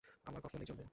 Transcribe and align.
আমার 0.29 0.41
কফি 0.43 0.55
হলেই 0.55 0.67
চলবে, 0.69 0.77
ধন্যবাদ। 0.81 0.89